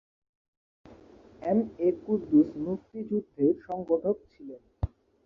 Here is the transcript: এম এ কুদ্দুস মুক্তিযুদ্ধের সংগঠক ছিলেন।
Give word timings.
এম 1.41 1.59
এ 1.79 1.89
কুদ্দুস 2.03 2.49
মুক্তিযুদ্ধের 2.57 3.53
সংগঠক 3.67 4.15
ছিলেন। 4.31 4.61